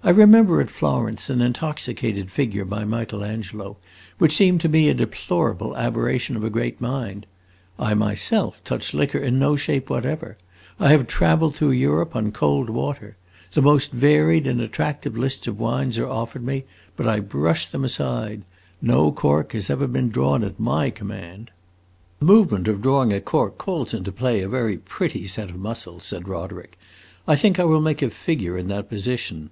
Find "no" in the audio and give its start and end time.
9.40-9.56, 18.80-19.10